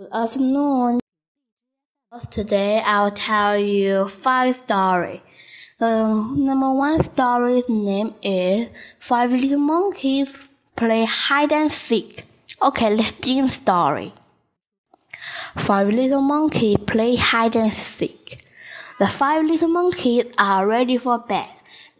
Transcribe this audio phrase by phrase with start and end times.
[0.00, 1.00] Good afternoon.
[2.30, 5.20] Today I'll tell you five stories.
[5.78, 8.68] The um, number one story's name is
[8.98, 10.38] Five Little Monkeys
[10.74, 12.24] Play Hide and Seek.
[12.62, 14.14] Okay, let's begin the story.
[15.58, 18.42] Five little monkeys play hide and seek.
[18.98, 21.50] The five little monkeys are ready for bed.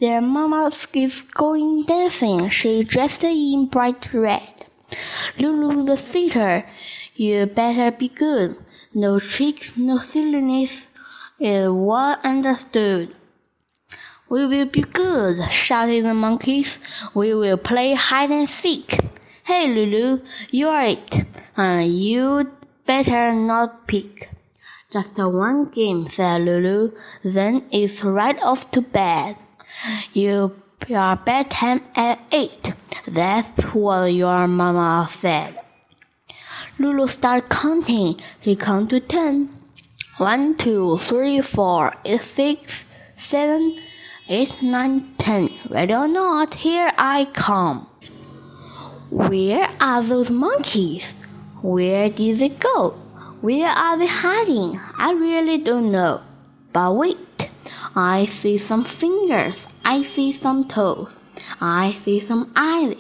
[0.00, 2.48] Their mama is going dancing.
[2.48, 4.68] She dressed in bright red.
[5.38, 6.64] Lulu the sitter
[7.20, 8.56] you better be good.
[8.94, 10.88] No tricks, no silliness
[11.38, 13.14] is well understood.
[14.30, 16.78] We will be good, shouted the monkeys.
[17.12, 18.98] We will play hide and seek.
[19.44, 21.20] Hey, Lulu, you're it,
[21.58, 22.50] and you
[22.86, 24.30] better not pick.
[24.90, 26.92] Just one game, said Lulu.
[27.22, 29.36] Then it's right off to bed.
[30.14, 30.56] You
[30.88, 32.72] your bedtime at eight.
[33.06, 35.58] That's what your mama said.
[36.80, 38.18] Lulu started counting.
[38.40, 39.50] He counted to ten.
[40.16, 42.86] One, two, three, four, eight, six,
[43.16, 43.76] seven,
[44.30, 45.50] eight, nine, ten.
[45.68, 47.86] Ready or not, here I come.
[49.10, 51.12] Where are those monkeys?
[51.60, 52.92] Where did they go?
[53.42, 54.80] Where are they hiding?
[54.96, 56.22] I really don't know.
[56.72, 57.18] But wait,
[57.94, 59.66] I see some fingers.
[59.84, 61.18] I see some toes.
[61.60, 62.96] I see some eyes.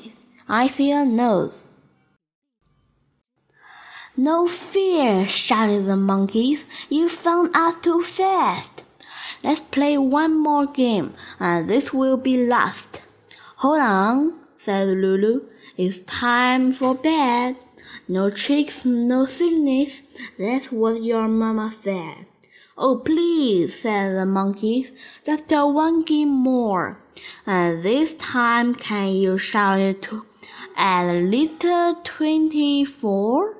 [0.46, 1.54] I see a nose.
[4.22, 6.66] No fear, shouted the monkeys.
[6.90, 8.84] You found us too fast.
[9.42, 13.00] Let's play one more game, and this will be last.
[13.56, 15.48] Hold on, said Lulu.
[15.78, 17.56] It's time for bed.
[18.08, 20.02] No tricks, no silliness.
[20.38, 22.26] That's what your mama said.
[22.76, 24.90] Oh, please, said the monkeys.
[25.24, 26.98] Just one game more.
[27.46, 30.26] And this time, can you shout it to
[30.76, 31.64] at least
[32.04, 33.56] twenty-four?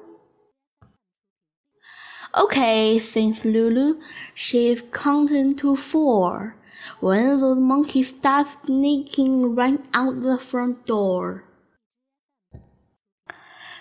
[2.37, 4.01] Okay, thinks Lulu.
[4.35, 6.55] She's counting to four.
[7.01, 11.45] When those monkeys start sneaking right out the front door.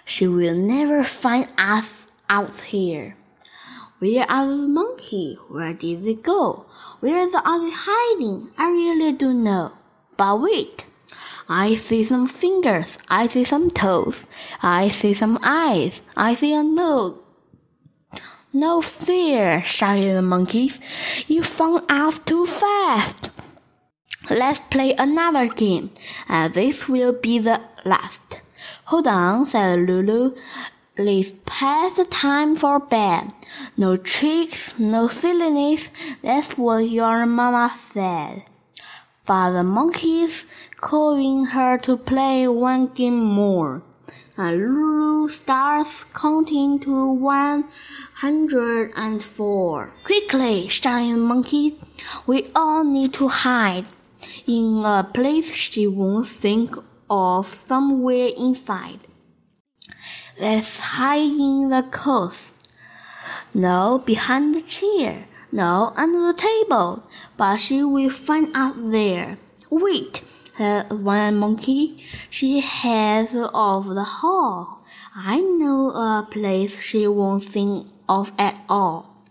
[0.04, 3.16] She will never find us out here.
[4.00, 5.38] Where are the monkeys?
[5.50, 6.66] Where did they go?
[7.02, 8.50] Where are they hiding?
[8.58, 9.74] I really don't know.
[10.18, 10.86] But wait.
[11.48, 12.98] I see some fingers.
[13.10, 14.26] I see some toes.
[14.64, 16.02] I see some eyes.
[16.18, 17.16] I see a nose.
[18.52, 20.80] No fear, shouted the monkeys.
[21.28, 23.30] You found us too fast.
[24.30, 25.92] Let's play another game,
[26.28, 28.42] and this will be the last.
[28.86, 30.36] Hold on, said Lulu.
[30.98, 33.32] It's past time for bed.
[33.78, 35.90] No tricks, no silliness.
[36.24, 38.44] That's what your mama said.
[39.28, 40.46] But the monkeys
[40.76, 43.84] calling her to play one game more.
[44.40, 47.66] And Lulu starts counting to one
[48.14, 49.92] hundred and four.
[50.06, 51.78] Quickly, shouted the monkey.
[52.26, 53.86] We all need to hide
[54.48, 56.74] in a place she won't think
[57.10, 59.02] of somewhere inside.
[60.40, 62.54] Let's hide in the coast.
[63.54, 65.28] No, behind the chair.
[65.52, 67.04] No, under the table.
[67.36, 69.38] But she will find us there.
[69.70, 70.22] Wait,
[70.60, 72.04] said one monkey.
[72.30, 74.84] She has of the hall.
[75.16, 79.24] I know a place she won't think of at all.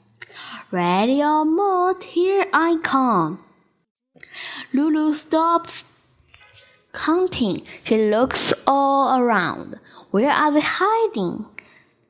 [0.70, 3.44] Ready or not, here I come.
[4.72, 5.84] Lulu stops
[6.94, 7.60] counting.
[7.84, 9.78] She looks all around.
[10.10, 11.44] Where are we hiding?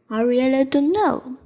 [0.08, 1.36] I really don't know.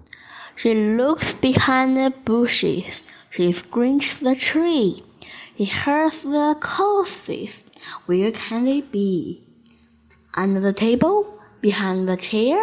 [0.57, 3.01] She looks behind the bushes.
[3.31, 5.03] She screams the tree.
[5.55, 7.65] He hears the courses.
[8.07, 9.43] Where can they be?
[10.35, 11.39] Under the table?
[11.61, 12.61] Behind the chair?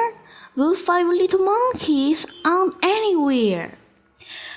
[0.56, 3.78] Those five little monkeys aren't anywhere.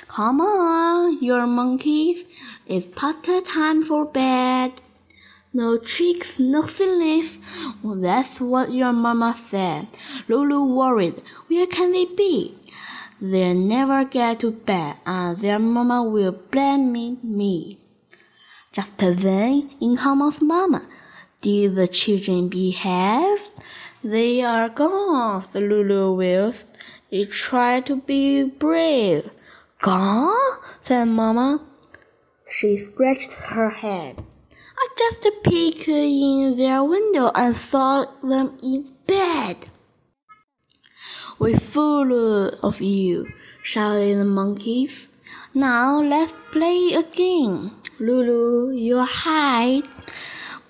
[0.09, 2.25] Come on, your monkeys.
[2.66, 4.72] It's past time for bed.
[5.53, 7.38] No tricks, no silliness.
[7.82, 9.88] Well, that's what your mama said.
[10.26, 11.22] Lulu worried.
[11.49, 12.56] Where can they be?
[13.20, 17.81] They'll never get to bed, and their mama will blame me, me.
[18.72, 20.86] Just then, in comes Mama.
[21.42, 23.40] Did the children behave?
[24.02, 26.66] They are gone, said Lulu Wills.
[27.10, 29.30] They try to be brave.
[29.82, 30.58] Gone?
[30.80, 31.60] said Mama.
[32.50, 34.24] She scratched her head.
[34.78, 39.69] I just peeked in their window and saw them in bed.
[41.38, 43.32] We're full of you,
[43.62, 45.08] shouted the monkeys.
[45.54, 47.72] Now let's play again.
[48.00, 49.87] Lulu, you hide,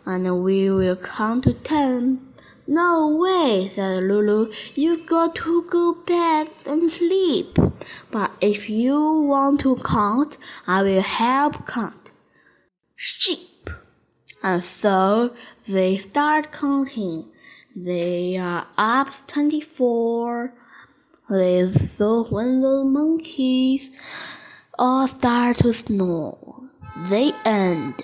[0.05, 2.34] and we will count to ten.
[2.67, 4.52] No way, said Lulu.
[4.75, 7.56] You've got to go bed and sleep.
[8.11, 12.11] But if you want to count, I will help count.
[12.96, 13.70] Sheep.
[14.43, 15.32] And so
[15.69, 17.31] they start counting.
[17.76, 20.52] They are up 24.
[21.28, 23.90] So when the monkeys
[24.79, 26.39] all start to snore,
[27.09, 28.03] they end.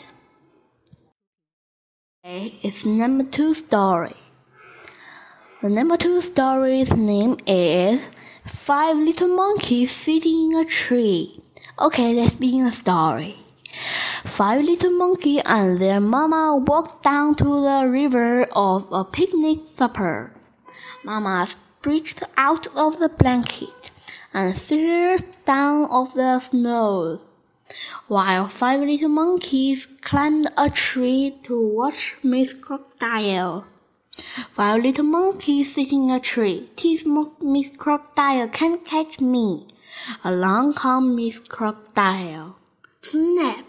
[2.24, 4.16] Okay, It's number two story.
[5.62, 8.06] The number two story's name is
[8.46, 11.40] Five Little Monkeys Sitting in a Tree.
[11.80, 13.36] Okay, let's begin the story.
[14.24, 20.32] Five little monkeys and their mama walked down to the river of a picnic supper.
[21.04, 23.77] Mama stretched out of the blanket
[24.38, 27.20] and slid down off the snow,
[28.06, 33.64] while five little monkeys climbed a tree to watch Miss Crocodile.
[34.54, 36.70] Five little monkeys sitting in a tree.
[36.76, 39.66] Tease Miss Crocodile can't catch me.
[40.22, 42.54] Along comes Miss Crocodile.
[43.02, 43.66] Snap!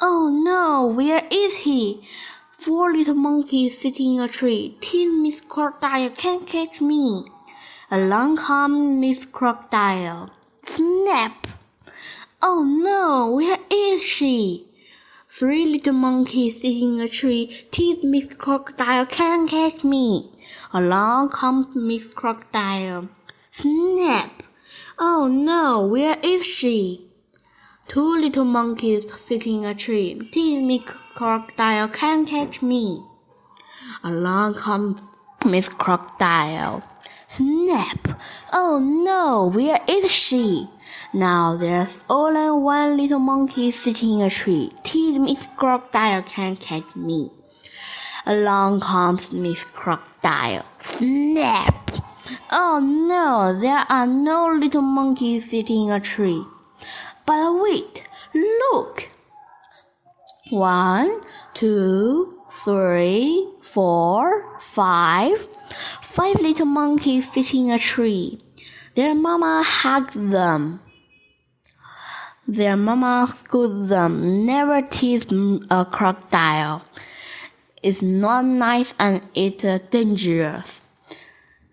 [0.00, 2.08] Oh no, where is he?
[2.50, 4.78] Four little monkeys sitting in a tree.
[4.80, 7.26] Teen Miss Crocodile can't catch me.
[7.90, 10.30] Along comes Miss Crocodile.
[10.66, 11.46] Snap!
[12.42, 14.66] Oh no, where is she?
[15.28, 17.66] Three little monkeys sitting in a tree.
[17.70, 20.30] Teeth Miss Crocodile can't catch me.
[20.72, 23.08] Along comes Miss Crocodile.
[23.50, 24.42] Snap!
[24.98, 27.10] Oh no, where is she?
[27.86, 30.26] Two little monkeys sitting in a tree.
[30.32, 30.84] Teeny
[31.14, 33.04] crocodile can't catch me.
[34.02, 35.00] Along comes
[35.44, 36.82] Miss Crocodile.
[37.28, 38.08] Snap!
[38.52, 40.68] Oh no, where is she?
[41.12, 44.72] Now there's only one little monkey sitting in a tree.
[44.84, 47.30] Teeny Miss Crocodile can't catch me.
[48.24, 50.64] Along comes Miss Crocodile.
[50.80, 51.90] Snap!
[52.50, 56.42] Oh no, there are no little monkeys sitting in a tree.
[57.26, 59.10] But wait, look!
[60.50, 61.20] One,
[61.52, 65.48] two, three, four, five.
[66.02, 68.40] Five little monkeys sitting in a tree.
[68.94, 70.80] Their mama hugged them.
[72.46, 74.46] Their mama scolded them.
[74.46, 75.26] Never tease
[75.70, 76.84] a crocodile.
[77.82, 80.82] It's not nice and it's uh, dangerous.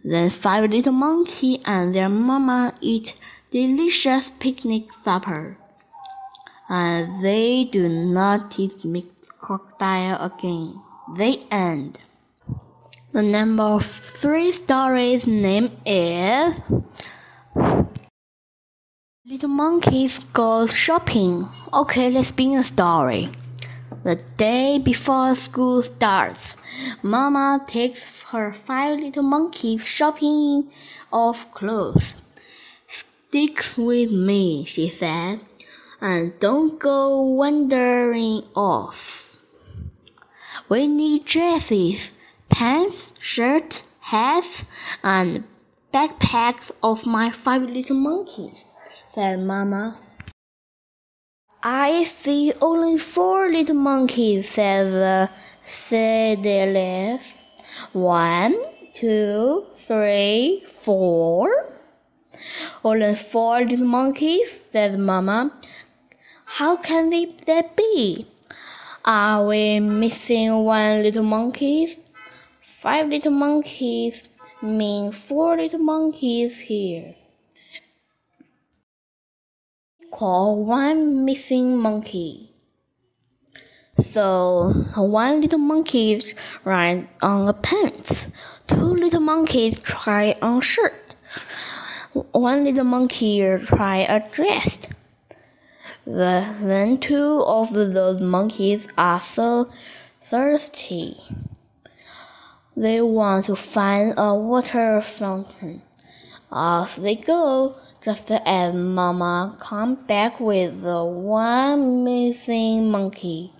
[0.03, 3.13] Then five little monkeys and their mama eat
[3.51, 5.57] delicious picnic supper.
[6.67, 10.81] And they do not eat meat crocodile again.
[11.17, 11.97] They end.
[13.11, 16.55] The number three story's name is
[19.25, 21.49] Little Monkeys Go Shopping.
[21.73, 23.29] Okay, let's begin the story.
[24.03, 26.55] The day before school starts,
[27.03, 30.71] Mama takes her five little monkeys shopping
[31.11, 32.15] of clothes.
[32.87, 35.41] Stick with me, she said,
[35.99, 39.30] and don't go wandering off.
[40.71, 42.13] We need dresses,
[42.47, 44.63] pants, shirts, hats,
[45.03, 45.43] and
[45.93, 48.63] backpacks of my five little monkeys,
[49.09, 49.97] said Mamma.
[51.61, 55.29] I see only four little monkeys, said the
[55.65, 57.33] Cedarleaf.
[57.91, 58.55] One,
[58.93, 61.73] two, three, four.
[62.85, 65.51] Only four little monkeys, said Mamma.
[66.45, 68.25] How can they, that be?
[69.03, 71.87] Uh, Are we missing one little monkey?
[72.81, 74.29] Five little monkeys
[74.61, 77.15] mean four little monkeys here.
[80.11, 82.51] Call one missing monkey.
[84.03, 86.21] So one little monkey
[86.61, 88.29] tried on a pants.
[88.67, 91.15] Two little monkeys tried on shirt.
[92.13, 94.77] One little monkey tried a dress.
[96.11, 99.71] The, then two of those monkeys are so
[100.21, 101.15] thirsty.
[102.75, 105.83] They want to find a water fountain.
[106.51, 113.53] Off they go, just as Mama comes back with the one missing monkey.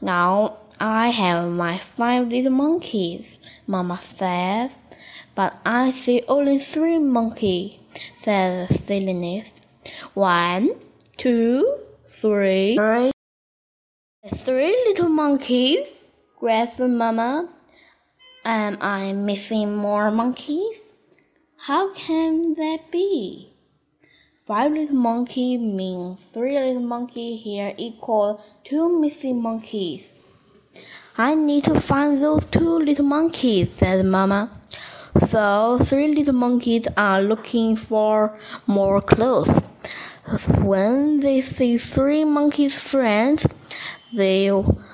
[0.00, 4.76] Now I have my five little monkeys, Mama says.
[5.36, 7.78] But I see only three monkeys,
[8.18, 9.52] says the silliness.
[10.14, 10.70] One,
[11.20, 12.78] two, three.
[14.34, 15.86] Three little monkeys,
[16.40, 17.46] gasped mama.
[18.46, 20.78] Am I missing more monkeys?
[21.58, 23.52] How can that be?
[24.46, 30.08] Five little monkeys means three little monkeys here equal two missing monkeys.
[31.18, 34.50] I need to find those two little monkeys, said Mama.
[35.28, 39.50] So three little monkeys are looking for more clothes.
[40.30, 43.46] When they see three monkeys' friends,
[44.14, 44.46] they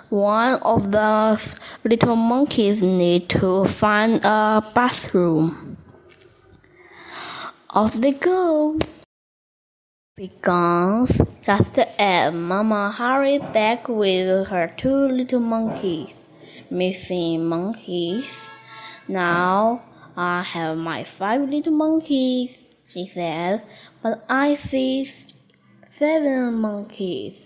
[0.08, 1.36] one of the
[1.84, 5.76] little monkeys need to find a bathroom.
[7.70, 8.78] Off they go.
[10.16, 16.14] Begins just as Mama hurried back with her two little monkeys,
[16.70, 18.50] missing monkeys.
[19.06, 19.82] Now
[20.16, 22.56] I have my five little monkeys,
[22.88, 23.62] she said,
[24.06, 25.04] but I see
[25.98, 27.38] seven monkeys.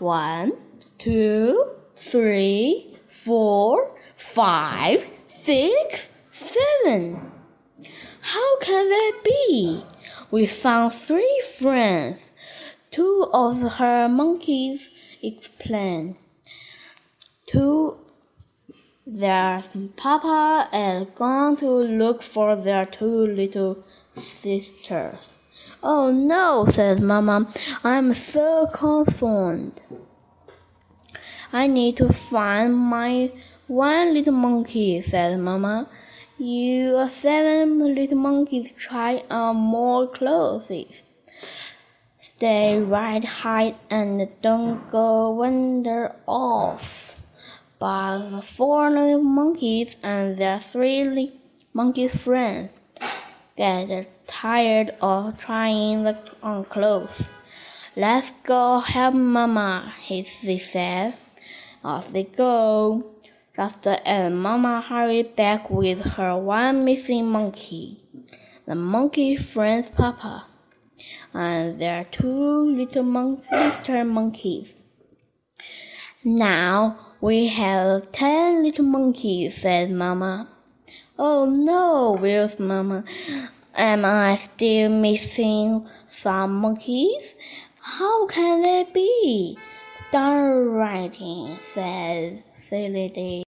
[0.00, 0.50] One,
[0.98, 7.30] two, three, four, five, six, seven.
[8.20, 9.84] How can that be?
[10.32, 12.20] We found three friends.
[12.90, 14.90] Two of her monkeys
[15.22, 16.16] explained.
[17.46, 17.96] Two
[19.06, 19.62] their
[19.96, 25.38] papa had gone to look for their two little sisters.
[25.84, 29.80] Oh no, says Mama, I'm so concerned.
[31.52, 33.32] I need to find my
[33.66, 35.88] one little monkey, says Mama.
[36.38, 41.02] You seven little monkeys try on more clothes.
[42.18, 47.16] Stay right high and don't go wander off.
[47.80, 51.32] But the four little monkeys and their three
[51.74, 52.70] monkey friends
[53.56, 57.28] get tired of trying the on clothes.
[57.94, 61.14] Let's go help Mama, he said.
[61.84, 63.10] Off they go.
[63.54, 68.02] Just as Mama hurried back with her one missing monkey,
[68.66, 70.46] the monkey friend's Papa,
[71.34, 74.74] and their two little mon- sister monkeys.
[76.24, 80.48] Now we have ten little monkeys, said Mama.
[81.18, 83.04] Oh no, wails Mama.
[83.74, 87.34] Am I still missing some monkeys?
[87.80, 89.56] How can that be?
[90.10, 93.44] Start writing, said Silly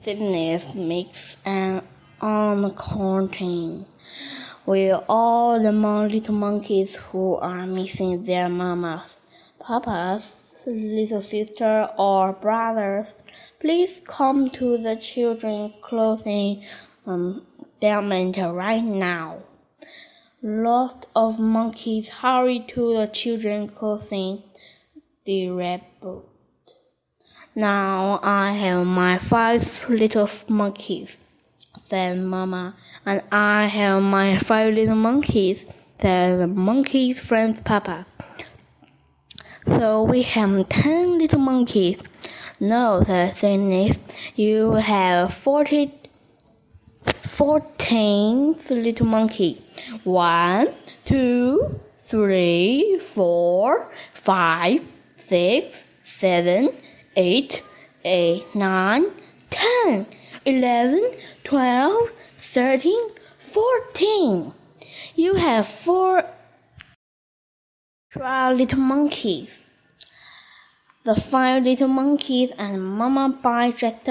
[0.00, 1.82] Sickness makes an
[2.20, 3.86] uncounting.
[4.66, 9.18] Will all the little monkeys who are missing their mamas,
[9.60, 13.14] papas, little sister, or brothers,
[13.60, 16.64] please come to the children's clothing
[17.06, 17.46] um,
[17.80, 19.38] department right now.
[20.42, 23.68] Lots of monkeys hurry to the children
[25.24, 26.22] the rabbit.
[27.54, 31.16] Now I have my five little monkeys,
[31.80, 35.66] said Mama, and I have my five little monkeys,
[35.98, 38.06] said the monkey's friend Papa.
[39.66, 41.98] So we have ten little monkeys.
[42.60, 43.98] No, the thing is,
[44.36, 45.95] you have forty,
[47.36, 49.60] fourteen little monkeys.
[50.04, 50.68] One,
[51.04, 54.80] two, three, four, five,
[55.16, 56.70] six, seven,
[57.14, 57.62] eight,
[58.04, 59.04] eight, nine,
[59.50, 60.06] ten,
[60.46, 61.12] eleven,
[61.44, 63.04] twelve, thirteen,
[63.38, 64.54] fourteen.
[65.14, 66.24] You have four
[68.14, 69.60] little monkeys.
[71.04, 74.08] The five little monkeys and Mama buy just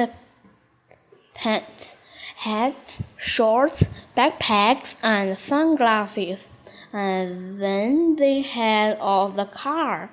[1.33, 1.94] pants,
[2.35, 3.83] hats, shorts,
[4.15, 6.47] backpacks, and sunglasses
[6.95, 10.09] and then they head off the car.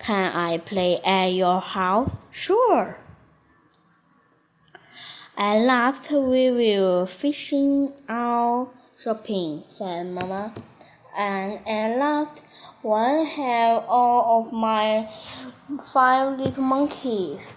[0.00, 2.16] Can I play at your house?
[2.32, 2.98] Sure.
[5.36, 10.52] At last we will fishing out shopping, said Mama.
[11.16, 12.42] And at last
[12.82, 15.08] one have all of my
[15.92, 17.56] five little monkeys.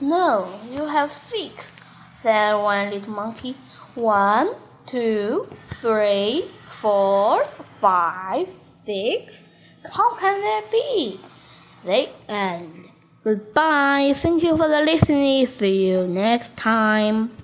[0.00, 1.70] No, you have six,
[2.20, 3.54] said one little monkey.
[3.94, 4.54] One,
[4.86, 7.44] two, three, four,
[7.80, 8.48] five,
[8.84, 9.44] six.
[9.92, 11.20] How can that be?
[11.84, 12.88] The end.
[13.24, 14.12] Goodbye.
[14.16, 15.46] Thank you for the listening.
[15.46, 17.37] See you next time.